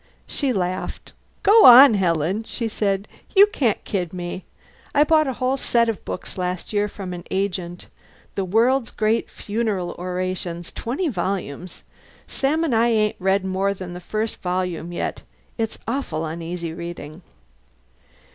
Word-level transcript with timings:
She 0.25 0.51
laughed. 0.51 1.13
"Go 1.43 1.63
on, 1.65 1.93
Helen," 1.93 2.41
she 2.41 2.67
said, 2.67 3.07
"you 3.35 3.45
can't 3.45 3.83
kid 3.83 4.13
me! 4.13 4.45
I 4.95 5.03
bought 5.03 5.27
a 5.27 5.33
whole 5.33 5.57
set 5.57 5.89
of 5.89 6.03
books 6.05 6.39
last 6.39 6.73
year 6.73 6.87
from 6.87 7.13
an 7.13 7.23
agent 7.29 7.85
'The 8.33 8.43
World's 8.45 8.89
Great 8.89 9.29
Funeral 9.29 9.91
Orations' 9.99 10.71
twenty 10.71 11.07
volumes. 11.07 11.83
Sam 12.25 12.63
and 12.63 12.73
I 12.73 12.87
ain't 12.87 13.15
read 13.19 13.45
more'n 13.45 13.93
the 13.93 14.01
first 14.01 14.37
volume 14.41 14.91
yet. 14.91 15.21
It's 15.59 15.77
awful 15.87 16.25
uneasy 16.25 16.73
reading!" 16.73 17.21